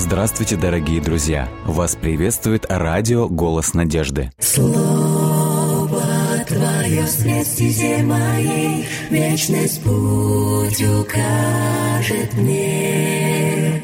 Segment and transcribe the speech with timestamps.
[0.00, 1.46] Здравствуйте, дорогие друзья!
[1.66, 4.32] Вас приветствует радио «Голос надежды».
[4.38, 6.02] Слово
[6.48, 13.82] Твое свет стезе моей, Вечность путь укажет мне.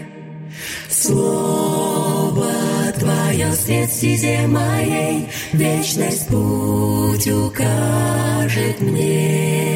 [0.88, 2.50] Слово
[2.98, 9.75] Твое свет стезе моей, Вечность путь укажет мне.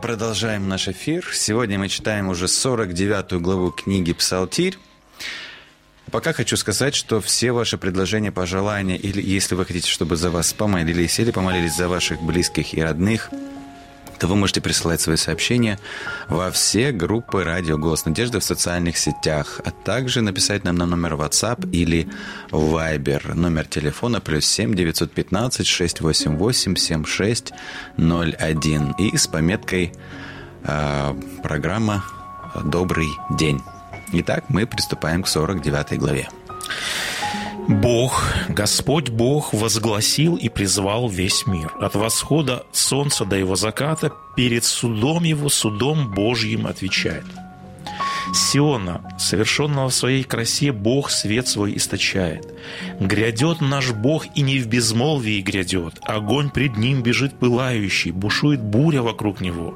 [0.00, 1.26] Продолжаем наш эфир.
[1.32, 4.78] Сегодня мы читаем уже 49 главу книги «Псалтирь».
[6.10, 10.52] Пока хочу сказать, что все ваши предложения, пожелания, или если вы хотите, чтобы за вас
[10.52, 13.30] помолились, или помолились за ваших близких и родных,
[14.18, 15.78] то вы можете присылать свои сообщения
[16.28, 21.14] во все группы «Радио Голос Надежды» в социальных сетях, а также написать нам на номер
[21.14, 22.08] WhatsApp или
[22.50, 23.34] Viber.
[23.34, 29.92] Номер телефона плюс 7 915 688 7601 и с пометкой
[30.62, 32.04] э, программа
[32.64, 33.62] «Добрый день».
[34.12, 36.28] Итак, мы приступаем к 49 главе.
[37.68, 41.72] Бог, Господь Бог возгласил и призвал весь мир.
[41.80, 47.24] От восхода солнца до его заката перед судом его, судом Божьим отвечает.
[48.32, 52.46] Сиона, совершенного в своей красе, Бог свет свой источает.
[53.00, 55.94] Грядет наш Бог, и не в безмолвии грядет.
[56.02, 59.74] Огонь пред ним бежит пылающий, бушует буря вокруг него.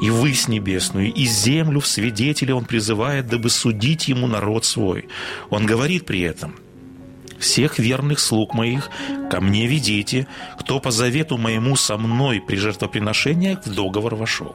[0.00, 5.08] И высь небесную, и землю в свидетели он призывает, дабы судить ему народ свой.
[5.50, 6.54] Он говорит при этом–
[7.42, 8.90] всех верных слуг моих
[9.30, 10.26] ко мне ведите,
[10.58, 14.54] кто по завету моему со мной при жертвоприношениях в договор вошел.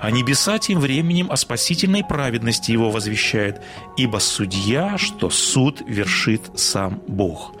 [0.00, 3.62] А небеса тем временем о спасительной праведности его возвещает,
[3.96, 7.54] ибо судья, что суд вершит сам Бог.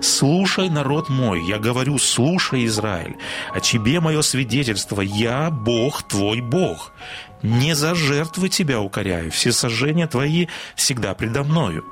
[0.00, 3.16] Слушай, народ мой, я говорю, слушай, Израиль,
[3.54, 6.92] о тебе мое свидетельство, я Бог твой Бог.
[7.42, 11.84] Не за жертвы тебя укоряю, все сожжения твои всегда предо мною.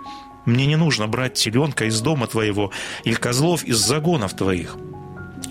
[0.46, 2.72] Мне не нужно брать теленка из дома твоего
[3.04, 4.76] или козлов из загонов твоих.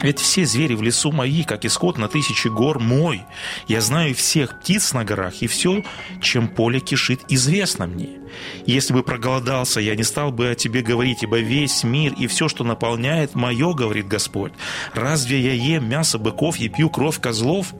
[0.01, 3.23] Ведь все звери в лесу мои, как исход на тысячи гор, мой.
[3.67, 5.83] Я знаю всех птиц на горах, и все,
[6.21, 8.19] чем поле кишит, известно мне.
[8.65, 12.49] Если бы проголодался, я не стал бы о тебе говорить, ибо весь мир и все,
[12.49, 14.53] что наполняет, мое, говорит Господь.
[14.93, 17.73] Разве я ем мясо быков и пью кровь козлов?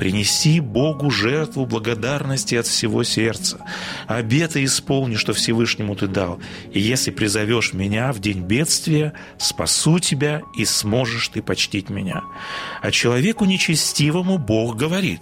[0.00, 3.58] Принеси Богу жертву благодарности от всего сердца.
[4.06, 6.40] Обеты исполни, что Всевышнему ты дал.
[6.72, 12.22] И если призовешь меня в день бедствия, спасу тебя, и сможешь ты почтить меня.
[12.80, 15.20] А человеку нечестивому Бог говорит,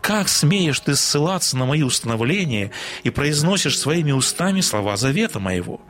[0.00, 2.70] как смеешь ты ссылаться на мои установления
[3.02, 5.82] и произносишь своими устами слова завета моего?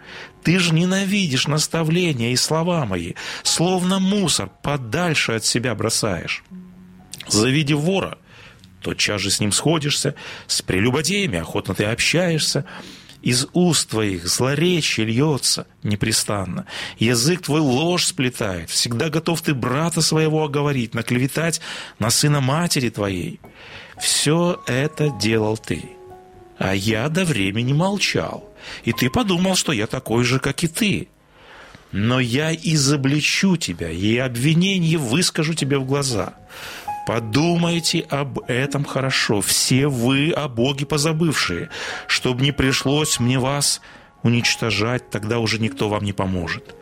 [0.42, 3.12] Ты же ненавидишь наставления и слова мои,
[3.44, 6.42] словно мусор подальше от себя бросаешь.
[7.28, 8.19] Завидев вора,
[8.84, 10.14] тотчас же с ним сходишься,
[10.46, 12.64] с прелюбодеями охотно ты общаешься,
[13.22, 16.66] из уст твоих злоречие льется непрестанно.
[16.98, 18.69] Язык твой ложь сплетает.
[18.69, 21.62] Всегда готов ты брата своего оговорить, наклеветать
[21.98, 23.40] на сына матери твоей.
[23.98, 25.82] Все это делал ты.
[26.58, 28.52] А я до времени молчал.
[28.84, 31.08] И ты подумал, что я такой же, как и ты.
[31.94, 36.34] но я изобличу тебя, и обвинение выскажу тебе в глаза.
[37.06, 41.68] Подумайте об этом хорошо, все вы о Боге позабывшие,
[42.06, 43.80] чтобы не пришлось мне вас
[44.22, 46.74] уничтожать, тогда уже никто вам не поможет.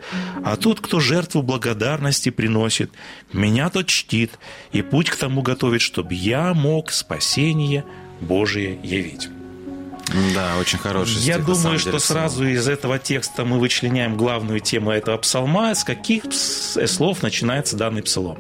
[0.45, 2.93] А тут, кто жертву благодарности приносит,
[3.33, 4.39] меня тот чтит,
[4.71, 7.85] и путь к тому готовит, чтобы я мог спасение
[8.21, 9.29] Божие явить.
[10.35, 13.59] Да, очень хороший Я стих, на думаю, самом что деле, сразу из этого текста мы
[13.59, 18.39] вычленяем главную тему этого псалма, с каких слов начинается данный псалом.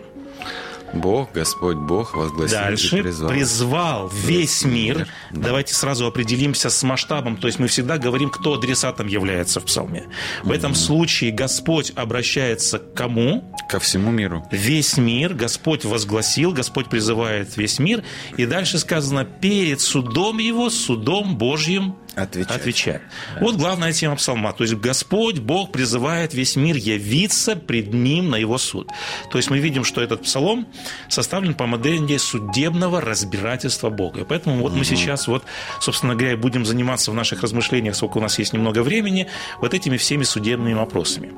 [0.92, 3.30] Бог, Господь Бог возгласил и Дальше призвал.
[3.30, 5.08] призвал весь мир.
[5.30, 5.40] Да.
[5.48, 7.36] Давайте сразу определимся с масштабом.
[7.36, 10.08] То есть мы всегда говорим, кто адресатом является в псалме.
[10.42, 13.44] В этом случае Господь обращается к кому?
[13.68, 14.46] Ко всему миру.
[14.50, 18.02] Весь мир Господь возгласил, Господь призывает весь мир.
[18.36, 22.50] И дальше сказано, перед судом его, судом Божьим Отвечать.
[22.50, 23.00] отвечай.
[23.40, 24.52] Вот главная тема псалма.
[24.52, 28.88] То есть Господь, Бог призывает весь мир явиться пред Ним на Его суд.
[29.30, 30.66] То есть мы видим, что этот псалом
[31.08, 34.20] составлен по модели судебного разбирательства Бога.
[34.20, 35.44] И поэтому вот мы сейчас вот,
[35.80, 39.28] собственно говоря, будем заниматься в наших размышлениях, сколько у нас есть немного времени,
[39.60, 41.32] вот этими всеми судебными вопросами.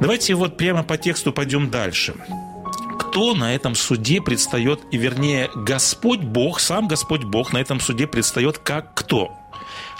[0.00, 2.14] Давайте вот прямо по тексту пойдем дальше
[2.98, 8.06] кто на этом суде предстает, и вернее, Господь Бог, сам Господь Бог на этом суде
[8.06, 9.39] предстает как кто?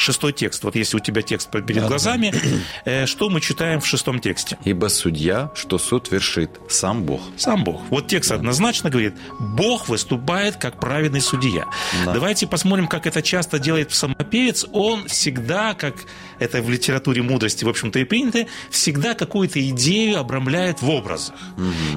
[0.00, 0.64] Шестой текст.
[0.64, 2.32] Вот если у тебя текст перед глазами,
[2.86, 4.56] э, что мы читаем в шестом тексте?
[4.64, 7.20] Ибо судья, что суд вершит, сам Бог.
[7.36, 7.82] Сам Бог.
[7.90, 11.66] Вот текст однозначно говорит, Бог выступает как праведный судья.
[12.06, 12.14] Да.
[12.14, 14.64] Давайте посмотрим, как это часто делает псалмопевец.
[14.72, 15.94] Он всегда, как
[16.40, 21.36] это в литературе мудрости, в общем-то, и принято, всегда какую-то идею обрамляет в образах.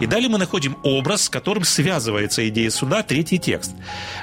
[0.02, 3.72] И далее мы находим образ, с которым связывается идея суда, третий текст.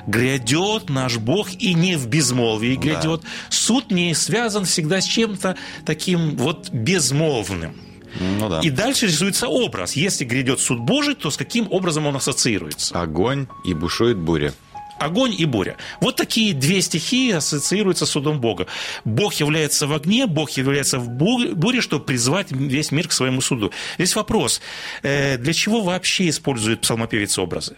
[0.06, 3.22] «Грядет наш Бог, и не в безмолвии грядет».
[3.48, 7.74] Суд не связан всегда с чем-то таким вот безмолвным.
[8.18, 8.60] Ну да.
[8.60, 9.94] И дальше рисуется образ.
[9.94, 13.00] Если грядет суд Божий, то с каким образом он ассоциируется?
[13.00, 14.52] Огонь и бушует буря.
[15.00, 15.76] Огонь и буря.
[16.00, 18.66] Вот такие две стихии ассоциируются с судом Бога.
[19.04, 23.40] Бог является в огне, Бог является в бу- буре, чтобы призвать весь мир к своему
[23.40, 23.72] суду.
[23.96, 24.60] Здесь вопрос,
[25.02, 27.76] э, для чего вообще использует псалмопевец образы?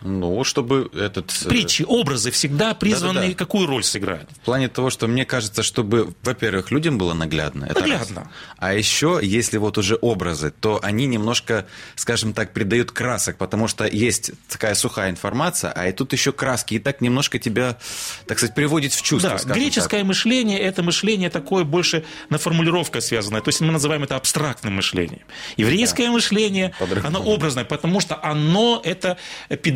[0.00, 1.32] Ну, чтобы этот...
[1.44, 3.34] э, Притчи, образы всегда призваны Да-да-да.
[3.34, 4.28] какую роль сыграть?
[4.30, 7.66] В плане того, что мне кажется, чтобы, во-первых, людям было наглядно.
[7.66, 8.20] Это Наглядно.
[8.22, 8.28] раз.
[8.58, 13.86] А еще, если вот уже образы, то они немножко, скажем так, придают красок, потому что
[13.86, 17.78] есть такая сухая информация, а и тут еще краски, и так немножко тебя,
[18.26, 19.38] так сказать, приводит в чувство.
[19.44, 20.08] Да, греческое так.
[20.08, 23.40] мышление– это мышление такое больше на формулировка связанное.
[23.40, 25.22] То есть мы называем это абстрактным мышлением.
[25.56, 27.16] Еврейское мышление, По-другому.
[27.18, 29.18] оно образное, потому что оно– это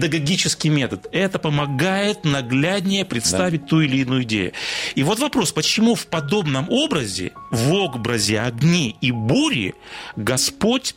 [0.09, 1.07] педагогический метод.
[1.13, 4.53] Это помогает нагляднее представить ту или иную идею.
[4.95, 9.75] И вот вопрос, почему в подобном образе, в образе огни и бури,
[10.17, 10.95] Господь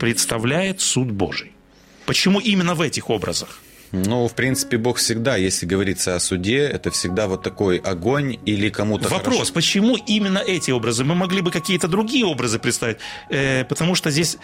[0.00, 1.52] представляет суд Божий?
[2.06, 3.60] Почему именно в этих образах?
[3.92, 8.70] Ну, в принципе, Бог всегда, если говорится о суде, это всегда вот такой огонь или
[8.70, 11.04] кому-то Вопрос, хорошо- почему именно эти образы?
[11.04, 12.96] Мы могли бы какие-то другие образы представить,
[13.28, 14.38] э, потому что здесь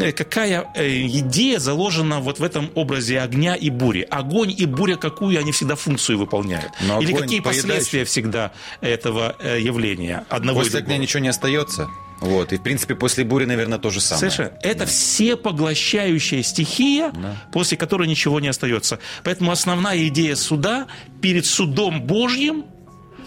[0.00, 4.06] э, какая э, идея заложена вот в этом образе огня и бури?
[4.10, 6.72] Огонь и буря какую они всегда функцию выполняют?
[6.88, 7.62] Но Или какие поедающий.
[7.62, 11.88] последствия всегда этого э, явления одного После огня ничего не остается.
[12.20, 12.52] Вот.
[12.52, 14.30] И, в принципе, после бури, наверное, то же самое.
[14.30, 14.58] Совершенно.
[14.62, 17.12] Это всепоглощающая стихия,
[17.52, 18.98] после которой ничего не остается.
[19.24, 20.86] Поэтому основная идея суда
[21.20, 22.64] перед судом Божьим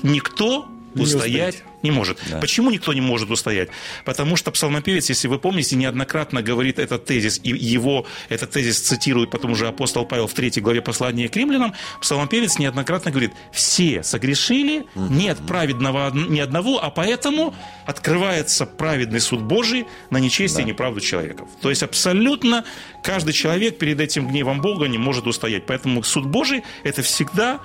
[0.03, 0.67] никто
[0.97, 1.83] Не устоять устоит.
[1.83, 2.19] не может.
[2.29, 2.39] Да.
[2.39, 3.69] Почему никто не может устоять?
[4.05, 9.31] Потому что псалмопевец, если вы помните, неоднократно говорит этот тезис, и его этот тезис цитирует
[9.31, 14.85] потом уже апостол Павел в третьей главе послания к римлянам, псалмопевец неоднократно говорит, все согрешили,
[14.95, 21.47] нет праведного ни одного, а поэтому открывается праведный суд Божий на нечестие и неправду человеков.
[21.61, 22.65] То есть абсолютно
[23.03, 25.65] каждый человек перед этим гневом Бога не может устоять.
[25.65, 27.59] Поэтому суд Божий– это всегда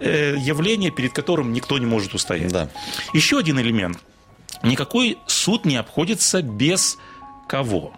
[0.00, 2.52] явление, перед которым никто не может устоять.
[2.52, 2.68] Да.
[3.12, 3.98] Еще один элемент.
[4.62, 6.98] Никакой суд не обходится без
[7.48, 7.92] кого?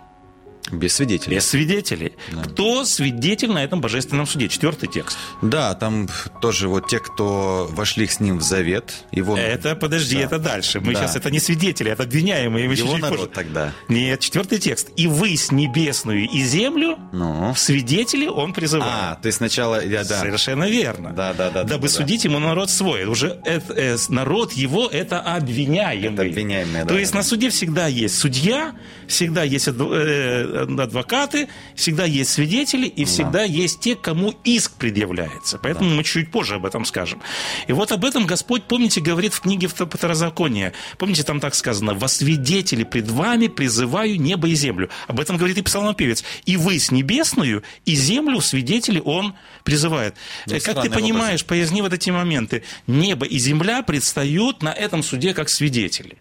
[0.71, 1.37] Без свидетелей.
[1.37, 2.13] Без свидетелей.
[2.45, 4.49] Кто свидетель на этом божественном суде?
[4.49, 5.17] Четвертый текст.
[5.43, 6.09] Да, там
[6.41, 10.23] тоже вот те, кто вошли с ним в завет, его, Это, подожди, Да.
[10.23, 10.81] это дальше.
[10.81, 11.01] Мы Да.
[11.01, 12.69] сейчас, это не свидетели, это обвиняемые.
[12.69, 13.31] Мы его народ позже.
[13.35, 13.73] тогда.
[13.89, 14.89] Нет, четвертый текст.
[14.97, 17.53] «И вы с небесную и землю Ну.
[17.53, 18.93] в свидетели он призывает».
[18.95, 20.21] А, то есть сначала, я, да.
[20.21, 21.13] Совершенно верно.
[21.13, 22.01] Да, да, да, Дабы да, да.
[22.01, 23.05] судить ему народ свой.
[23.05, 26.13] Уже это, э, народ его это обвиняемый.
[26.15, 27.19] Это обвиняемый, да, То да, есть да.
[27.19, 28.73] на суде всегда есть судья,
[29.07, 33.45] всегда есть э, адвокаты, всегда есть свидетели, и всегда да.
[33.45, 35.59] есть те, кому иск предъявляется.
[35.59, 35.97] Поэтому да.
[35.97, 37.23] мы чуть позже об этом скажем.
[37.67, 40.73] И вот об этом Господь, помните, говорит в книге Второзакония.
[40.99, 44.91] Помните, там так сказано, «Во свидетели пред вами призываю небо и землю».
[45.07, 46.25] Об этом говорит и псалмопевец.
[46.45, 50.15] «И вы с небесную, и землю свидетели он призывает».
[50.47, 51.49] Ну, как ты понимаешь, образ.
[51.49, 52.63] поясни вот эти моменты.
[52.87, 56.19] Небо и земля предстают на этом суде как свидетели.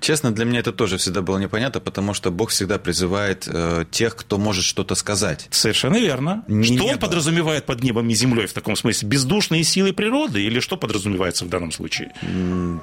[0.00, 4.14] Честно, для меня это тоже всегда было непонятно, потому что Бог всегда призывает э, тех,
[4.14, 5.48] кто может что-то сказать.
[5.50, 6.44] Совершенно верно.
[6.46, 6.92] Не что небо.
[6.92, 9.08] он подразумевает под небом и землей в таком смысле?
[9.08, 12.12] Бездушные силы природы или что подразумевается в данном случае?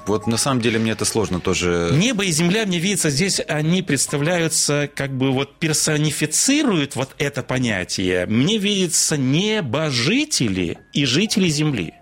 [0.08, 1.90] Вот на самом деле мне это сложно тоже.
[1.94, 8.26] Небо и земля, мне видится, здесь они представляются, как бы вот персонифицируют вот это понятие.
[8.26, 11.94] Мне видится небожители и жители земли.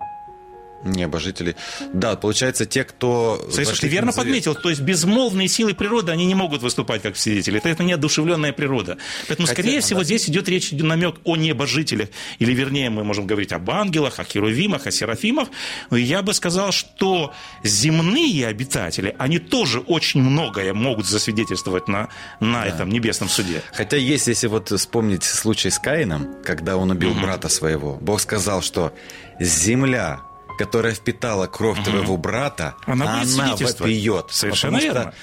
[0.84, 1.56] Небожители.
[1.94, 3.46] Да, получается, те, кто...
[3.50, 4.56] Совершенно ты верно подметил.
[4.56, 7.58] То есть безмолвные силы природы, они не могут выступать как свидетели.
[7.58, 8.98] Это, это неодушевленная природа.
[9.28, 10.06] Поэтому, Хотя, скорее всего, да.
[10.06, 12.10] здесь идет речь, намек о небожителях.
[12.40, 15.48] Или, вернее, мы можем говорить об ангелах, о херувимах, о серафимах.
[15.92, 22.10] Я бы сказал, что земные обитатели, они тоже очень многое могут засвидетельствовать на,
[22.40, 22.68] на да.
[22.68, 23.62] этом небесном суде.
[23.74, 27.22] Хотя есть, если вот вспомнить случай с Каином, когда он убил угу.
[27.22, 28.94] брата своего, Бог сказал, что
[29.40, 30.22] земля
[30.58, 31.90] которая впитала кровь угу.
[31.90, 34.28] твоего брата, она, она вопиет.
[34.30, 35.14] Совершенно верно.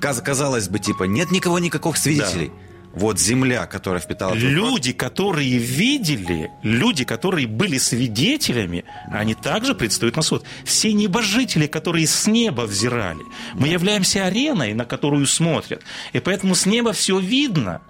[0.00, 2.48] Что, казалось бы, типа, нет никого, никаких свидетелей.
[2.48, 2.70] Да.
[2.92, 4.34] Вот земля, которая впитала...
[4.34, 10.44] Люди, которые видели, люди, которые были свидетелями, они также предстают на суд.
[10.64, 13.20] Все небожители, которые с неба взирали.
[13.54, 15.82] Мы являемся ареной, на которую смотрят.
[16.12, 17.80] И поэтому с неба все видно.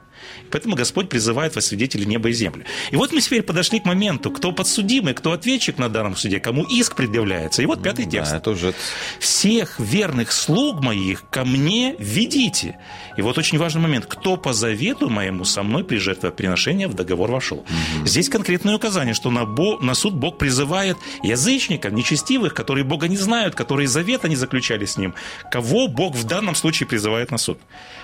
[0.51, 2.65] Поэтому Господь призывает во свидетели неба и земли.
[2.91, 6.65] И вот мы теперь подошли к моменту, кто подсудимый, кто ответчик на данном суде, кому
[6.65, 7.63] иск предъявляется.
[7.63, 8.33] И вот пятый текст.
[8.33, 8.75] Да, это уже...
[9.19, 12.79] «Всех верных слуг моих ко мне ведите».
[13.17, 14.07] И вот очень важный момент.
[14.07, 17.59] «Кто по завету моему со мной при жертвоприношении в договор вошел».
[17.59, 18.07] Угу.
[18.07, 19.79] Здесь конкретное указание, что на, Бо...
[19.81, 24.97] на суд Бог призывает язычников, нечестивых, которые Бога не знают, которые завета не заключали с
[24.97, 25.15] Ним.
[25.51, 27.59] Кого Бог в данном случае призывает на суд?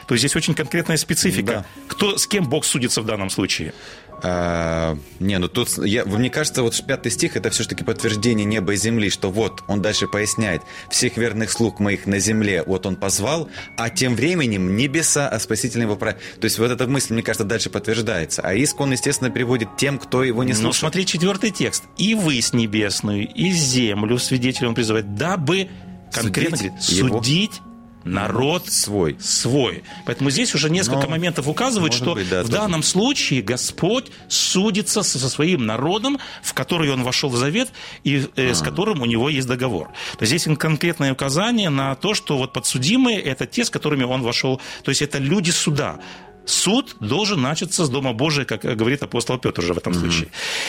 [0.07, 1.53] То есть здесь очень конкретная специфика.
[1.53, 1.67] Да.
[1.89, 3.75] Кто, с кем Бог судится в данном случае?
[4.23, 8.77] А, не, ну тут, я, мне кажется, вот пятый стих это все-таки подтверждение неба и
[8.77, 13.51] земли, что вот он дальше поясняет, всех верных слуг моих на земле, вот он позвал,
[13.77, 17.69] а тем временем небеса, а спасительный его То есть вот эта мысль, мне кажется, дальше
[17.69, 18.41] подтверждается.
[18.43, 20.67] А иск он, естественно, приводит тем, кто его не слушает.
[20.67, 21.85] Ну, смотри, четвертый текст.
[21.99, 25.69] «И вы с небесную, и землю свидетелем призывает, дабы
[26.13, 27.63] конкретно судить, говорит, судить
[28.07, 29.17] народ свой.
[29.21, 29.83] свой.
[30.05, 32.59] Поэтому здесь уже несколько Но, моментов указывают, что быть, да, в тоже.
[32.59, 37.71] данном случае Господь судится со своим народом, в который он вошел в завет
[38.05, 38.65] и э, с а.
[38.65, 39.89] которым у него есть договор.
[40.19, 44.23] То есть здесь конкретное указание на то, что вот подсудимые это те, с которыми он
[44.23, 45.99] вошел, то есть это люди суда.
[46.45, 50.01] Суд должен начаться с Дома Божия, как говорит апостол Петр уже в этом mm-hmm.
[50.01, 50.29] случае.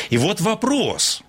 [0.10, 1.22] И вот вопрос,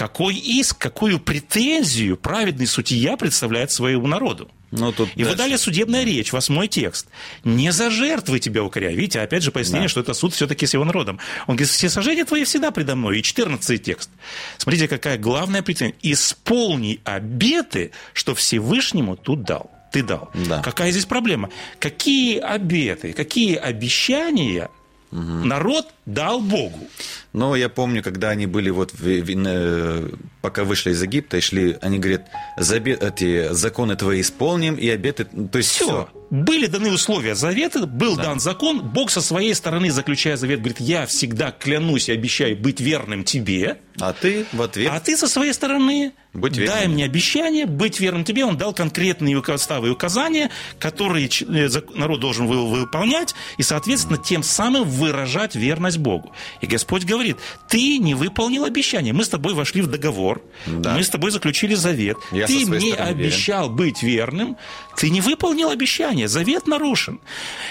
[0.00, 4.50] какой иск, какую претензию праведный судья представляет своему народу?
[4.70, 5.28] Ну, тут и дальше.
[5.28, 7.06] вот далее судебная речь, восьмой текст.
[7.44, 8.96] Не за жертвы тебя укоряю.
[8.96, 9.90] Видите, опять же пояснение, да.
[9.90, 11.18] что это суд все-таки с его народом.
[11.46, 13.18] Он говорит, все сожжения твои всегда предо мной.
[13.18, 14.08] И 14 текст.
[14.56, 15.94] Смотрите, какая главная претензия.
[16.00, 19.70] Исполни обеты, что Всевышнему тут дал.
[19.92, 20.30] Ты дал.
[20.32, 20.62] Да.
[20.62, 21.50] Какая здесь проблема?
[21.78, 24.70] Какие обеты, какие обещания
[25.12, 25.20] угу.
[25.20, 26.88] народ дал Богу?
[27.32, 31.76] Но я помню, когда они были вот, в, в, пока вышли из Египта и шли,
[31.80, 32.26] они говорят,
[32.56, 35.84] эти законы твои исполним и обеты, то есть все.
[35.84, 36.08] все.
[36.30, 38.24] Были даны условия завета, был да.
[38.24, 42.80] дан закон, Бог со своей стороны, заключая завет, говорит, я всегда клянусь и обещаю быть
[42.80, 43.78] верным тебе.
[43.98, 44.92] А ты в ответ?
[44.92, 46.76] А ты со своей стороны быть верным.
[46.76, 48.44] дай мне обещание быть верным тебе.
[48.44, 54.84] Он дал конкретные уставы и указания, которые э, народ должен выполнять, и, соответственно, тем самым
[54.84, 56.32] выражать верность Богу.
[56.60, 57.36] И Господь говорит,
[57.68, 59.12] ты не выполнил обещание.
[59.12, 60.94] Мы с тобой вошли в договор, да.
[60.94, 62.16] мы с тобой заключили завет.
[62.32, 63.76] Я ты мне обещал верен.
[63.76, 64.56] быть верным,
[64.96, 67.20] ты не выполнил обещание, завет нарушен.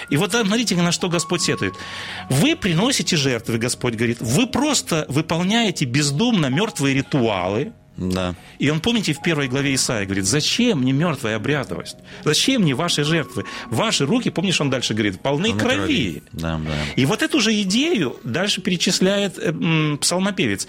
[0.08, 1.74] И вот смотрите, на что Господь сетует.
[2.28, 8.34] Вы приносите жертвы, Господь говорит, вы просто выполняете бездумно мертвые ритуалы, да.
[8.58, 11.98] И он, помните, в первой главе Исаия говорит, зачем мне мертвая обрядовость?
[12.24, 13.44] Зачем мне ваши жертвы?
[13.66, 15.76] Ваши руки, помнишь, он дальше говорит, полны крови.
[15.76, 16.22] крови.
[16.32, 16.72] Да, да.
[16.96, 20.66] И вот эту же идею дальше перечисляет э, псалмопевец.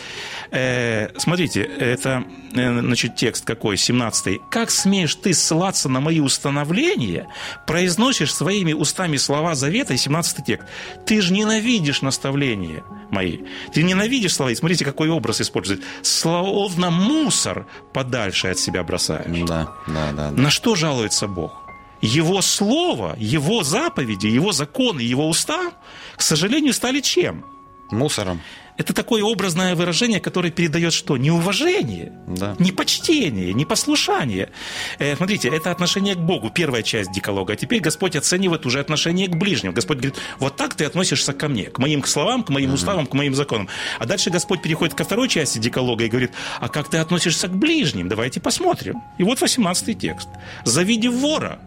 [0.51, 7.27] Э, смотрите, это, э, значит, текст какой, 17 «Как смеешь ты ссылаться на мои установления,
[7.65, 10.67] произносишь своими устами слова завета?» И 17 текст.
[11.05, 13.39] «Ты же ненавидишь наставления мои.
[13.73, 14.49] Ты ненавидишь слова».
[14.49, 15.81] И смотрите, какой образ использует.
[16.01, 16.91] «Словно
[17.23, 19.47] мусор подальше от себя бросаешь.
[19.47, 20.31] Да, да, да.
[20.31, 21.61] На что жалуется Бог?
[22.01, 25.71] его слово, его заповеди, его законы, его уста,
[26.15, 27.45] к сожалению, стали чем?
[27.91, 28.41] Мусором.
[28.77, 31.17] Это такое образное выражение, которое передает что?
[31.17, 32.55] Неуважение, Да.
[32.57, 34.49] непочтение, непослушание.
[34.97, 37.53] Э, смотрите, это отношение к Богу, первая часть диколога.
[37.53, 39.73] А теперь Господь оценивает уже отношение к ближнему.
[39.75, 43.13] Господь говорит, вот так ты относишься ко мне, к моим словам, к моим уставам, к
[43.13, 43.67] моим законам.
[43.99, 47.55] А дальше Господь переходит ко второй части диколога и говорит, а как ты относишься к
[47.55, 48.07] ближним?
[48.09, 48.95] Давайте посмотрим.
[49.19, 50.29] И вот 18 текст.
[50.65, 51.59] «Завидев вора,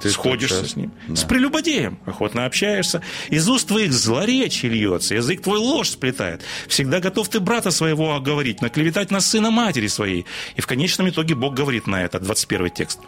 [0.00, 0.92] Ты сходишься с ним.
[1.08, 1.16] Да.
[1.16, 3.02] С прелюбодеем охотно общаешься.
[3.30, 6.42] Из уст твоих злоречие льется, язык твой ложь сплетает.
[6.68, 10.24] Всегда готов ты брата своего оговорить, наклеветать на сына матери своей.
[10.56, 13.00] И в конечном итоге Бог говорит на это, 21 текст.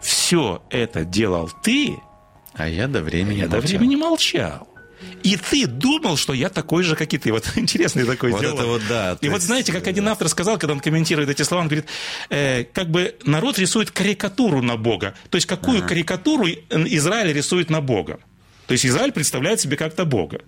[0.00, 1.96] Все это делал ты,
[2.54, 3.68] А я до времени я до молчал.
[3.78, 4.68] времени молчал.
[5.22, 7.32] И ты думал, что я такой же, как и ты.
[7.32, 10.58] Вот интересный такой Вот это вот да, И вот есть, знаете, как один автор сказал,
[10.58, 11.86] когда он комментирует эти слова, он говорит,
[12.30, 15.14] э, как бы народ рисует карикатуру на Бога.
[15.28, 18.18] То есть какую карикатуру Израиль рисует на Бога.
[18.66, 20.40] То есть Израиль представляет себе как-то Бога.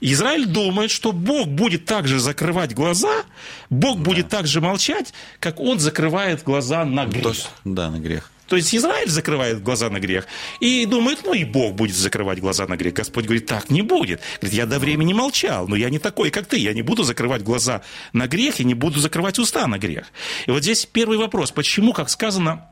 [0.00, 3.24] Израиль думает, что Бог будет также закрывать глаза,
[3.68, 7.22] Бог будет так же молчать, как он закрывает глаза на грех.
[7.22, 8.30] То есть, да, на грех.
[8.46, 10.26] То есть Израиль закрывает глаза на грех
[10.60, 12.94] и думает, ну и Бог будет закрывать глаза на грех.
[12.94, 14.20] Господь говорит, так не будет.
[14.40, 16.58] Говорит, я до времени молчал, но я не такой, как ты.
[16.58, 20.06] Я не буду закрывать глаза на грех и не буду закрывать уста на грех.
[20.46, 21.50] И вот здесь первый вопрос.
[21.50, 22.68] Почему, как сказано,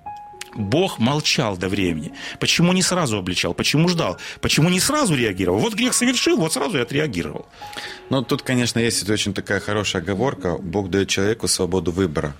[0.55, 2.13] Бог молчал до времени.
[2.39, 3.55] Почему не сразу обличал?
[3.55, 4.19] Почему ждал?
[4.41, 5.59] Почему не сразу реагировал?
[5.59, 7.47] Вот грех совершил, вот сразу и отреагировал.
[8.11, 10.57] Ну, тут, конечно, есть очень такая хорошая оговорка.
[10.57, 12.37] Бог дает человеку свободу выбора.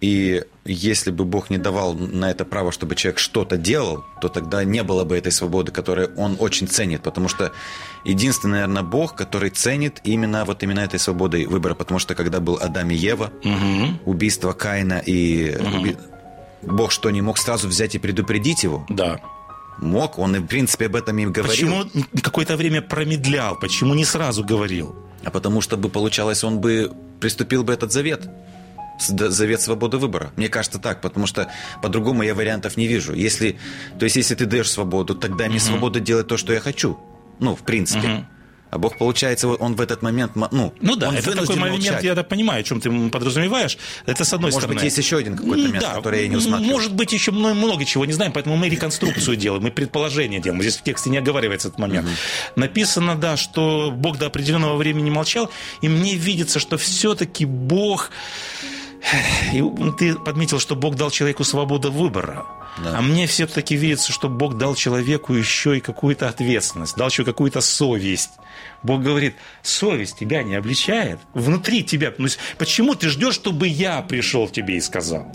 [0.00, 4.64] И если бы Бог не давал на это право, чтобы человек что-то делал, то тогда
[4.64, 7.02] не было бы этой свободы, которую он очень ценит.
[7.02, 7.52] Потому что
[8.04, 11.74] единственный, наверное, Бог, который ценит именно вот именно этой свободой выбора.
[11.74, 13.32] Потому что когда был Адам и Ева,
[14.04, 15.96] убийство Каина и уби-
[16.62, 18.84] Бог что, не мог сразу взять и предупредить его?
[18.88, 19.20] Да.
[19.78, 21.84] Мог, он, и, в принципе, об этом и говорил.
[21.84, 21.84] Почему
[22.22, 23.56] какое-то время промедлял?
[23.58, 24.94] Почему не сразу говорил?
[25.24, 28.28] А потому что бы получалось, он бы приступил бы этот завет.
[28.98, 30.32] Завет свободы выбора.
[30.36, 31.50] Мне кажется так, потому что
[31.82, 33.14] по-другому я вариантов не вижу.
[33.14, 33.58] Если,
[33.98, 36.98] то есть, если ты даешь свободу, тогда мне свобода делать то, что я хочу.
[37.38, 38.26] Ну, в принципе.
[38.70, 42.04] А Бог, получается, он в этот момент, ну, Ну да, он это такой момент, молчать.
[42.04, 43.78] я так понимаю, о чем ты подразумеваешь.
[44.04, 44.74] Это с одной Может стороны.
[44.74, 46.70] быть, есть еще один какой-то момент, да, который я не усматриваю.
[46.70, 50.60] Может быть, еще много, много чего не знаем, поэтому мы реконструкцию делаем, мы предположение делаем.
[50.60, 52.08] Здесь в тексте не оговаривается этот момент.
[52.56, 58.10] Написано, да, что Бог до определенного времени молчал, и мне видится, что все-таки Бог...
[59.52, 59.62] И
[59.98, 62.46] ты подметил, что Бог дал человеку свободу выбора.
[62.82, 62.98] Да.
[62.98, 67.60] А мне все-таки видится, что Бог дал человеку еще и какую-то ответственность, дал еще какую-то
[67.60, 68.30] совесть.
[68.82, 72.12] Бог говорит, совесть тебя не обличает, внутри тебя.
[72.18, 75.34] Ну, почему ты ждешь, чтобы я пришел к тебе и сказал?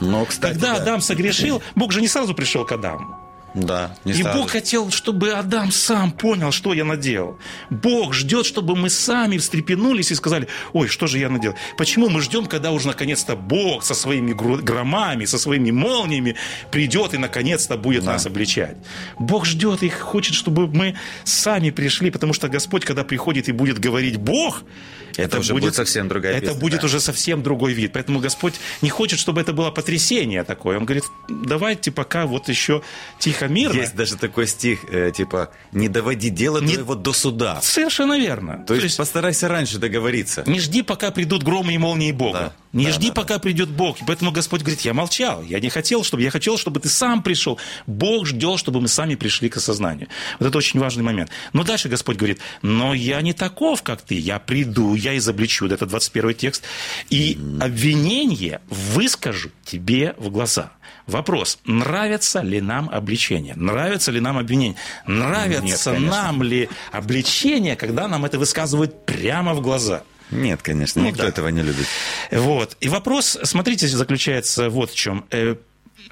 [0.00, 0.82] Ну, кстати, Когда да.
[0.82, 3.21] Адам согрешил, Бог же не сразу пришел к Адаму.
[3.54, 4.22] Да, не И.
[4.22, 7.38] Бог хотел, чтобы Адам сам понял, что я наделал.
[7.70, 11.56] Бог ждет, чтобы мы сами встрепенулись и сказали, ой, что же я наделал.
[11.76, 16.36] Почему мы ждем, когда уже наконец-то Бог со своими громами, со своими молниями
[16.70, 18.76] придет и наконец-то будет нас обличать.
[19.18, 23.78] Бог ждет и хочет, чтобы мы сами пришли, потому что Господь, когда приходит и будет
[23.78, 24.62] говорить Бог,
[25.16, 26.86] Это уже будет совсем другая Это песня, будет да.
[26.86, 27.92] уже совсем другой вид.
[27.92, 30.78] Поэтому Господь не хочет, чтобы это было потрясение такое.
[30.78, 32.82] Он говорит, давайте пока вот еще
[33.18, 33.78] тихо, мирно.
[33.80, 37.60] Есть даже такой стих, э, типа, не доводи дело Не- твоего до суда.
[37.62, 38.64] Совершенно верно.
[38.66, 40.44] То есть, постарайся раньше договориться.
[40.46, 42.38] не жди, пока придут громы и молнии Бога.
[42.38, 42.52] Да.
[42.72, 43.98] Не Да, жди, да, пока придет Бог.
[44.06, 45.42] Поэтому Господь говорит, я молчал.
[45.42, 46.22] Я не хотел, чтобы...
[46.22, 47.58] Я хотел, чтобы ты сам пришел.
[47.86, 50.08] Бог ждет, чтобы мы сами пришли к осознанию.
[50.38, 51.30] Вот это очень важный момент.
[51.52, 54.14] Но дальше Господь говорит, но я не таков, как ты.
[54.14, 55.66] Я приду, я изобличу.
[55.66, 56.64] Это 21 текст.
[57.10, 60.72] И обвинение выскажу тебе в глаза.
[61.06, 63.54] Вопрос, нравится ли нам обличение?
[63.56, 64.76] Нравится ли нам обвинение?
[65.06, 66.22] Нравится Нет, конечно.
[66.22, 70.02] нам ли обличение, когда нам это высказывают прямо в глаза?
[70.30, 71.28] Нет, конечно, Ну никто да.
[71.28, 71.86] этого не любит.
[72.30, 72.76] Вот.
[72.80, 75.26] И вопрос, смотрите, заключается вот в чем.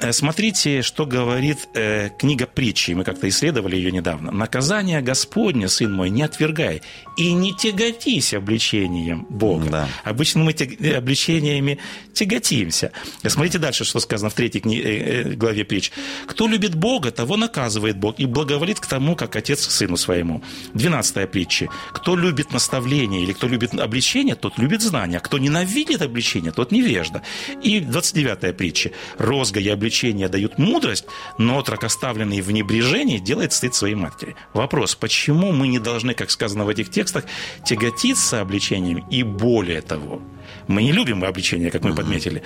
[0.01, 2.93] Э, Смотрите, что говорит э, книга притчи.
[2.93, 4.31] Мы как-то исследовали ее недавно.
[4.33, 6.83] «Наказание Господне, сын мой, не отвергай,
[7.19, 9.69] и не тяготись обличением Бога».
[9.71, 9.89] Да.
[10.05, 11.79] Обычно мы тег- э, обличениями
[12.15, 12.93] тяготимся.
[13.27, 15.93] Смотрите дальше, что сказано в третьей кни- э, э, главе притч.
[16.27, 20.43] «Кто любит Бога, того наказывает Бог, и благоволит к тому, как отец к сыну своему».
[20.73, 21.69] Двенадцатая притча.
[21.93, 26.73] «Кто любит наставление или кто любит обличение, тот любит знание, а кто ненавидит обличение, тот
[26.73, 27.23] невежда».
[27.63, 28.93] И 29-я притча.
[29.19, 29.90] «Розга и обличение
[30.29, 31.05] дают мудрость,
[31.39, 34.37] но отрок, оставленный в небрежении, делает стыд своей матери».
[34.55, 37.25] Вопрос, почему мы не должны, как сказано в этих текстах,
[37.65, 40.23] тяготиться обличением и более того,
[40.67, 42.43] Мы не любим обличение, как мы подметили.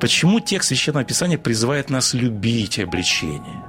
[0.00, 3.64] Почему текст Священного Писания призывает нас любить обличение?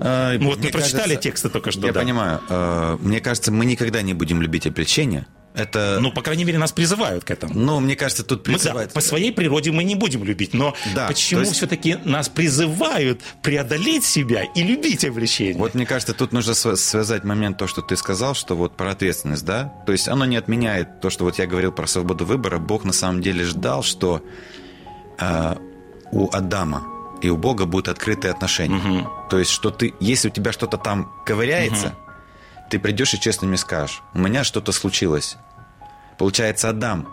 [0.00, 2.00] А, вот мы прочитали кажется- тексты только что, Я да.
[2.00, 2.40] понимаю.
[2.48, 5.26] Э, Мне кажется, мы никогда не будем любить обличение.
[5.52, 7.52] Это, Ну, по крайней мере, нас призывают к этому.
[7.54, 11.08] ну, мне кажется, тут Мы, да, по своей природе мы не будем любить, но Да,
[11.08, 15.58] почему есть- все-таки нас призывают преодолеть себя и любить обличение?
[15.58, 19.44] Вот мне кажется, тут нужно связать момент, то, что ты сказал, что вот про ответственность,
[19.44, 19.72] да?
[19.86, 22.58] То есть оно не отменяет то, что вот я говорил про свободу выбора.
[22.58, 24.22] Бог на самом деле ждал, что
[25.18, 25.56] э,
[26.12, 26.84] у Адама
[27.22, 29.06] и у Бога будут открытые отношения.
[29.28, 31.94] То есть, что ты, если у тебя что-то там ковыряется,
[32.70, 35.36] ты придешь и честно мне скажешь, у меня что-то случилось.
[36.18, 37.08] Получается, Адам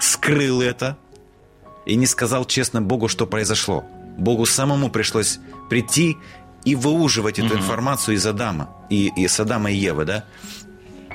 [0.00, 0.96] скрыл это
[1.86, 3.84] и не сказал честно Богу, что произошло.
[4.18, 5.38] Богу самому пришлось
[5.70, 6.16] прийти
[6.64, 10.24] и выуживать эту информацию из Адама, и, и с Адама и Евы, да?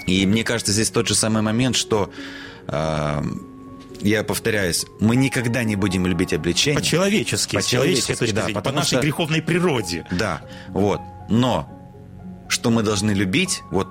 [0.08, 2.12] И мне кажется, здесь тот же самый момент, что,
[2.68, 3.22] э,
[4.02, 6.80] я повторяюсь, мы никогда не будем любить обличение.
[6.80, 10.06] По-человечески, По-человечески, да, зрения, по нашей что- греховной природе.
[10.12, 11.00] Да, вот.
[11.30, 11.70] Но
[12.48, 13.88] что мы должны любить, вот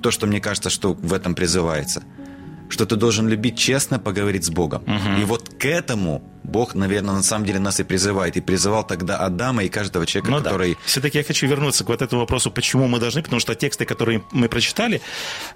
[0.00, 2.02] то, что мне кажется, что в этом призывается,
[2.68, 4.82] что ты должен любить честно поговорить с Богом.
[5.20, 8.36] И вот к этому Бог, наверное, на самом деле нас и призывает.
[8.36, 10.44] И призывал тогда Адама и каждого человека, Ну да.
[10.44, 10.76] который...
[10.84, 14.22] Все-таки я хочу вернуться к вот этому вопросу, почему мы должны, потому что тексты, которые
[14.30, 15.00] мы прочитали,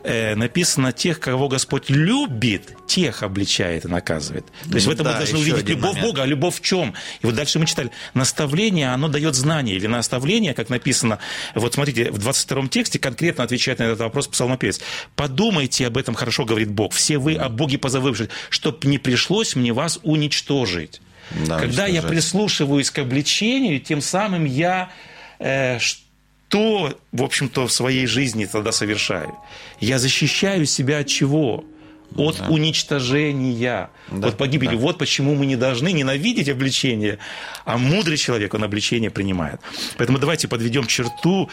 [0.03, 4.47] э, написано тех, кого Господь любит, тех обличает и наказывает.
[4.69, 6.07] То есть в этом Да, мы должны увидеть любовь момент.
[6.07, 6.95] Бога, а любовь в чем?
[7.21, 11.19] И вот дальше мы читали, наставление, оно дает знание, или наставление, как написано,
[11.55, 14.81] вот смотрите, в 22 тексте конкретно отвечает на этот вопрос псалмопевец.
[15.17, 19.73] Подумайте об этом, хорошо говорит Бог, все вы о Боге позабывшись, чтоб не пришлось мне
[19.73, 20.78] вас уничтожить.
[21.47, 24.91] Да, Когда я прислушиваюсь к обличению, тем самым я
[25.39, 29.37] э, что, в общем-то, в своей жизни тогда совершаю?
[29.81, 31.65] Я защищаю себя от чего?
[32.17, 34.71] От уничтожения, Да, от погибели.
[34.71, 34.77] да.
[34.77, 37.19] Вот почему мы не должны ненавидеть обличение,
[37.67, 39.61] а мудрый человек, он обличение принимает.
[39.99, 41.51] Поэтому давайте подведем черту.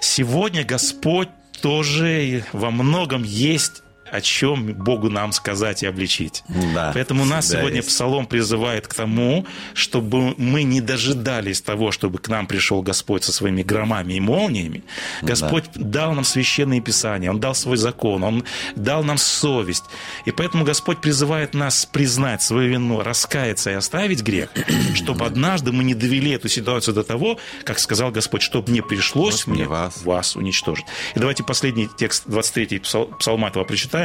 [0.00, 1.28] Сегодня Господь
[1.60, 6.42] тоже во многом есть о чем Богу нам сказать и обличить.
[6.74, 7.88] Да, Поэтому нас сегодня есть.
[7.88, 13.32] Псалом призывает к тому, чтобы мы не дожидались того, чтобы к нам пришел Господь со
[13.32, 14.82] своими громами и молниями.
[15.22, 18.44] Господь дал нам священные писания, Он дал свой закон, Он
[18.76, 19.84] дал нам совесть.
[20.24, 24.50] И поэтому Господь призывает нас признать свою вину, раскаяться и оставить грех,
[24.94, 29.46] чтобы однажды мы не довели эту ситуацию до того, как сказал Господь, чтобы не пришлось
[29.46, 30.02] Вот мне вас.
[30.04, 30.86] вас уничтожить.
[31.14, 33.95] И давайте последний текст 23 псал- псалма этого прочитаем.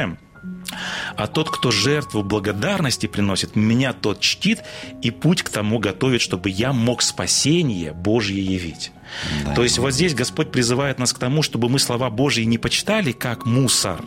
[1.16, 4.64] А тот, кто жертву благодарности приносит, меня тот чтит
[5.00, 8.90] и путь к тому готовит, чтобы я мог спасение Божье явить.
[9.54, 13.12] То есть вот здесь Господь призывает нас к тому, чтобы мы слова Божьи не почитали
[13.12, 14.00] как мусор,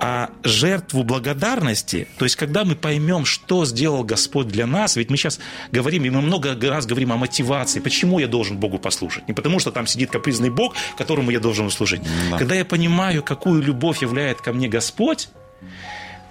[0.00, 5.16] а жертву благодарности, то есть когда мы поймем, что сделал Господь для нас, ведь мы
[5.16, 5.40] сейчас
[5.72, 9.26] говорим, и мы много раз говорим о мотивации, почему я должен Богу послушать.
[9.28, 12.02] Не потому, что там сидит капризный Бог, которому я должен услужить.
[12.38, 15.28] Когда я понимаю, какую любовь являет ко мне Господь,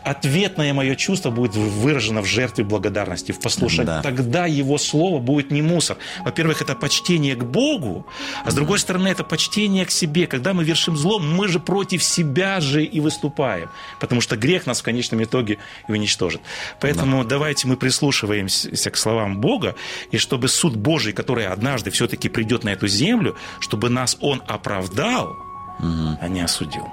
[0.05, 3.87] ответное мое чувство будет выражено в жертве благодарности, в послушании.
[3.87, 4.01] Да.
[4.01, 5.97] Тогда его слово будет не мусор.
[6.23, 8.05] Во-первых, это почтение к Богу,
[8.43, 10.27] а с другой стороны, это почтение к себе.
[10.27, 14.81] Когда мы вершим зло, мы же против себя же и выступаем, потому что грех нас
[14.81, 16.41] в конечном итоге и уничтожит.
[16.79, 19.75] Поэтому давайте мы прислушиваемся к словам Бога,
[20.11, 25.35] и чтобы суд Божий, который однажды все-таки придет на эту землю, чтобы нас Он оправдал,
[25.79, 26.87] а не осудил.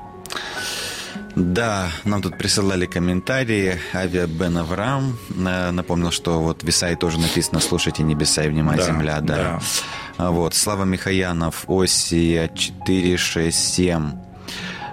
[1.34, 3.78] Да, нам тут присылали комментарии.
[3.94, 8.76] Авиа Бен Авраам э, напомнил, что вот в Исаии тоже написано «Слушайте небеса и внимай
[8.76, 9.20] Да, земля».
[9.20, 9.36] Да.
[9.36, 9.60] да.
[10.18, 13.96] А Вот, Слава Михаянов, Осия 4, 6, 7.
[13.96, 14.31] А,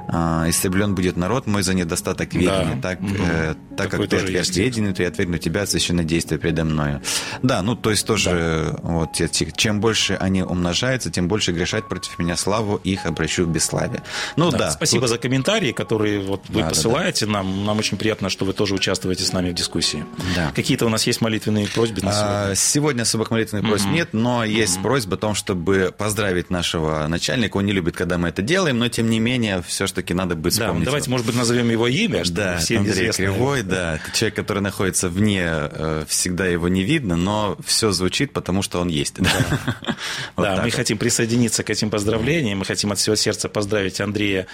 [0.10, 2.82] Истреблен будет народ мой за недостаток ведения, Да.
[2.82, 7.02] так, э, так как ты отверг ведение, то я отвергну тебя от священнодействия предо мною.
[7.44, 9.10] Да, ну то есть тоже, э, вот,
[9.56, 14.02] чем больше они умножаются, тем больше грешать против меня славу их обращу в бесславие.
[14.36, 14.72] Ну да.
[14.72, 17.66] Спасибо тут- за комментарии, которые вот вы Да, да, посылаете нам.
[17.66, 20.04] Нам очень приятно, что вы тоже участвуете с нами в дискуссии.
[20.36, 20.52] Да.
[20.56, 22.52] Какие-то у нас есть молитвенные просьбы на сегодня?
[22.52, 27.58] А, Сегодня особых молитвенных просьб нет, но есть просьба о том, чтобы поздравить нашего начальника.
[27.58, 29.62] Он не любит, когда мы это делаем, но тем не менее,
[30.00, 30.86] все-таки надо Да, вспомнить.
[30.86, 31.12] давайте, его.
[31.14, 33.26] может быть, назовем его имя, чтобы Да, всем Андрей известно.
[33.26, 34.00] Кривой, да.
[34.14, 38.88] Человек, который находится вне, э, всегда его не видно, но все звучит, потому что он
[38.88, 39.16] есть.
[39.18, 39.30] Да,
[40.36, 40.74] Вот Да, мы вот.
[40.74, 42.60] хотим присоединиться к этим поздравлениям.
[42.60, 44.48] Мы хотим от всего сердца поздравить Андрея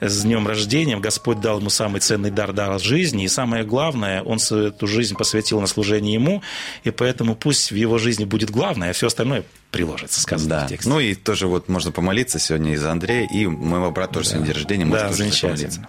[0.00, 0.96] с днем рождения.
[0.96, 3.24] Господь дал ему самый ценный дар, дар жизни.
[3.24, 6.42] И самое главное, он эту жизнь посвятил на служение ему.
[6.84, 10.66] И поэтому пусть в его жизни будет главное, а все остальное приложится, сказано Да.
[10.66, 10.88] в тексте.
[10.88, 14.46] Ну и тоже вот можно помолиться сегодня и за Андрея, и моего брата тоже сегодня
[14.46, 14.84] день рождения.
[14.84, 15.88] можете Да, тоже замечательно.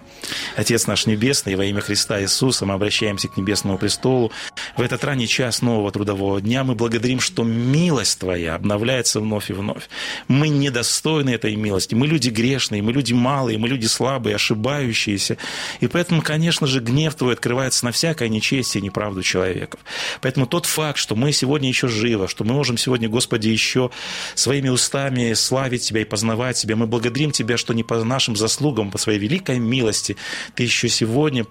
[0.56, 4.30] Отец наш Небесный, во имя Христа Иисуса мы обращаемся к Небесному престолу.
[4.76, 9.52] В этот ранний час нового трудового дня мы благодарим, что милость Твоя обновляется вновь и
[9.52, 9.88] вновь.
[10.26, 11.94] Мы недостойны этой милости.
[11.94, 15.36] Мы люди грешные, мы люди малые, мы люди слабые, ошибающиеся.
[15.80, 19.80] И поэтому, конечно же, гнев Твой открывается на всякое нечестие и неправду человеков.
[20.20, 23.67] Поэтому тот факт, что мы сегодня еще живы, что мы можем сегодня, Господи, еще
[24.34, 28.90] своими устами славить Тебя и познавать Тебя, мы благодарим Тебя, что не по нашим заслугам,
[28.90, 30.16] по Своей великой милости.
[30.54, 31.46] Ты еще сегодня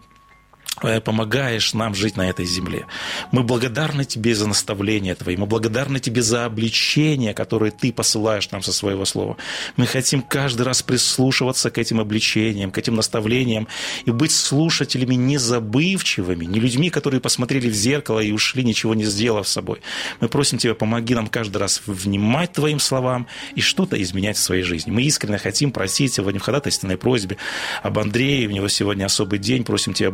[1.03, 2.85] помогаешь нам жить на этой земле.
[3.31, 8.61] Мы благодарны Тебе за наставления Твои, мы благодарны Тебе за обличения, которые Ты посылаешь нам
[8.61, 9.37] со Своего Слова.
[9.75, 13.67] Мы хотим каждый раз прислушиваться к этим обличениям, к этим наставлениям
[14.05, 19.47] и быть слушателями незабывчивыми, не людьми, которые посмотрели в зеркало и ушли, ничего не сделав
[19.47, 19.81] с собой.
[20.19, 24.63] Мы просим Тебя, помоги нам каждый раз внимать Твоим словам и что-то изменять в своей
[24.63, 24.91] жизни.
[24.91, 27.37] Мы искренне хотим просить сегодня в ходатайственной просьбе
[27.83, 30.11] об Андрее, у него сегодня особый день, просим Тебя,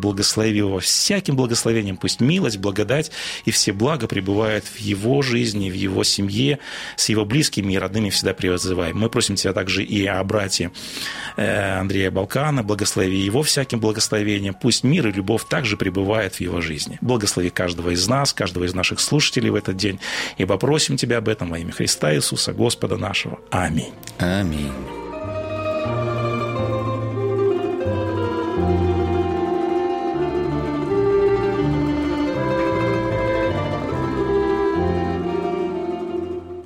[0.53, 3.11] благослови его всяким благословением, пусть милость, благодать
[3.45, 6.59] и все блага пребывают в его жизни, в его семье,
[6.95, 8.97] с его близкими и родными всегда призываем.
[8.97, 10.71] Мы просим Тебя также и о брате
[11.37, 16.61] э, Андрея Балкана, благослови его всяким благословением, пусть мир и любовь также пребывает в его
[16.61, 16.97] жизни.
[17.01, 19.99] Благослови каждого из нас, каждого из наших слушателей в этот день,
[20.37, 23.39] и попросим Тебя об этом во имя Христа Иисуса, Господа нашего.
[23.51, 23.93] Аминь.
[24.19, 25.02] Аминь.